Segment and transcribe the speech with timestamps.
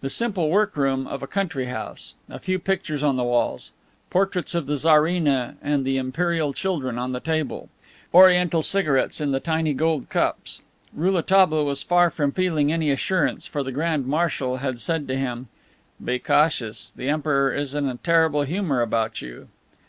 [0.00, 3.70] The simple work room of a country house: a few pictures on the walls,
[4.10, 7.68] portraits of the Tsarina and the imperial children on the table;
[8.12, 10.62] Oriental cigarettes in the tiny gold cups.
[10.92, 15.46] Rouletabille was far from feeling any assurance, for the Grand Marshal had said to him:
[16.04, 16.92] "Be cautious.
[16.96, 19.46] The Emperor is in a terrible humor about you."